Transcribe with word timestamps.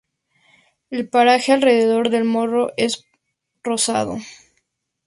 El 0.89 1.07
pelaje 1.09 1.51
alrededor 1.51 2.09
del 2.09 2.23
morro 2.23 2.71
es 2.75 3.05
rosado. 3.63 4.17